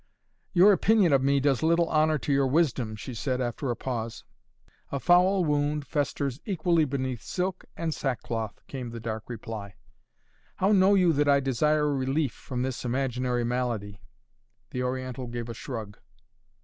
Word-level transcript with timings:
"Your 0.51 0.71
opinion 0.73 1.13
of 1.13 1.21
me 1.21 1.39
does 1.39 1.61
little 1.61 1.87
honor 1.87 2.17
to 2.17 2.33
your 2.33 2.47
wisdom," 2.47 2.95
she 2.95 3.13
said 3.13 3.39
after 3.39 3.69
a 3.69 3.75
pause. 3.75 4.23
"A 4.91 4.99
foul 4.99 5.45
wound 5.45 5.85
festers 5.85 6.39
equally 6.43 6.85
beneath 6.85 7.21
silk 7.21 7.65
and 7.77 7.93
sack 7.93 8.21
cloth," 8.23 8.61
came 8.65 8.89
the 8.89 8.99
dark 8.99 9.29
reply. 9.29 9.75
"How 10.55 10.71
know 10.71 10.95
you 10.95 11.13
that 11.13 11.29
I 11.29 11.39
desire 11.39 11.95
relief 11.95 12.33
from 12.33 12.63
this 12.63 12.83
imaginary 12.83 13.43
malady?" 13.43 14.01
The 14.71 14.81
Oriental 14.81 15.27
gave 15.27 15.49
a 15.49 15.53
shrug. 15.53 15.99